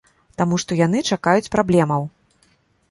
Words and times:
Таму 0.41 0.55
што 0.63 0.79
яны 0.79 1.03
чакаюць 1.11 1.51
праблемаў. 1.59 2.11